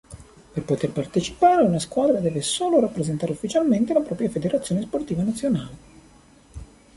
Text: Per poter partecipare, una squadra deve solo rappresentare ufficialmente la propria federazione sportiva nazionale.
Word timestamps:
Per 0.53 0.63
poter 0.63 0.89
partecipare, 0.91 1.61
una 1.61 1.77
squadra 1.77 2.19
deve 2.19 2.41
solo 2.41 2.79
rappresentare 2.79 3.33
ufficialmente 3.33 3.93
la 3.93 3.99
propria 4.01 4.31
federazione 4.31 4.81
sportiva 4.81 5.21
nazionale. 5.21 5.77